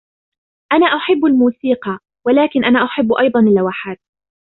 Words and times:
أنا 0.73 0.85
أحب 0.85 1.25
الموسيقي, 1.25 1.99
ولكن 2.25 2.65
أنا 2.65 2.83
أحب 2.85 3.13
أيضاً 3.13 3.39
اللوحات. 3.39 3.99